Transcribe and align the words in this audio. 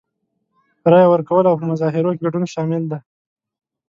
رای 0.91 1.05
ورکول 1.09 1.45
او 1.47 1.55
په 1.59 1.65
مظاهرو 1.71 2.11
کې 2.15 2.23
ګډون 2.25 2.43
شامل 2.53 2.83
دي. 2.91 2.99